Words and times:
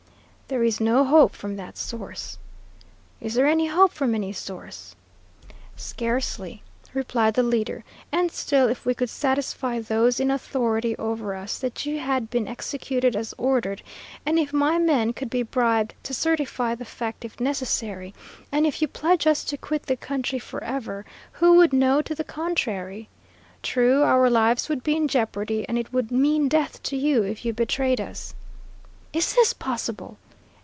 "There 0.51 0.65
is 0.65 0.81
no 0.81 1.05
hope 1.05 1.33
from 1.33 1.55
that 1.55 1.77
source." 1.77 2.37
"Is 3.21 3.35
there 3.35 3.47
any 3.47 3.67
hope 3.67 3.93
from 3.93 4.13
any 4.13 4.33
source?" 4.33 4.97
"Scarcely," 5.77 6.61
replied 6.93 7.35
the 7.35 7.41
leader, 7.43 7.85
"and 8.11 8.29
still, 8.33 8.67
if 8.67 8.85
we 8.85 8.93
could 8.93 9.09
satisfy 9.09 9.79
those 9.79 10.19
in 10.19 10.29
authority 10.29 10.93
over 10.97 11.35
us 11.35 11.57
that 11.59 11.85
you 11.85 11.99
had 12.01 12.29
been 12.29 12.49
executed 12.49 13.15
as 13.15 13.33
ordered, 13.37 13.81
and 14.25 14.37
if 14.37 14.51
my 14.51 14.77
men 14.77 15.13
could 15.13 15.29
be 15.29 15.41
bribed 15.41 15.93
to 16.03 16.13
certify 16.13 16.75
the 16.75 16.83
fact 16.83 17.23
if 17.23 17.39
necessary, 17.39 18.13
and 18.51 18.67
if 18.67 18.81
you 18.81 18.89
pledge 18.89 19.25
us 19.25 19.45
to 19.45 19.55
quit 19.57 19.83
the 19.85 19.95
country 19.95 20.37
forever, 20.37 21.05
who 21.31 21.53
would 21.55 21.71
know 21.71 22.01
to 22.01 22.13
the 22.13 22.25
contrary? 22.25 23.07
True, 23.63 24.03
our 24.03 24.29
lives 24.29 24.67
would 24.67 24.83
be 24.83 24.97
in 24.97 25.07
jeopardy, 25.07 25.65
and 25.69 25.79
it 25.79 25.93
would 25.93 26.11
mean 26.11 26.49
death 26.49 26.83
to 26.83 26.97
you 26.97 27.23
if 27.23 27.45
you 27.45 27.53
betrayed 27.53 28.01
us." 28.01 28.35
"Is 29.13 29.33
this 29.33 29.53
possible?" 29.53 30.17